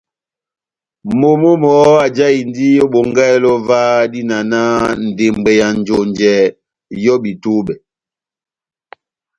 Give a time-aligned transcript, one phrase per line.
[1.19, 6.33] Momó mɔhɔ́ ajáhindi ó Bongáhɛlɛ óvah, dína náh ndembwɛ ya njonjɛ,
[6.97, 7.75] ŋ’hɔ́bi túbɛ́.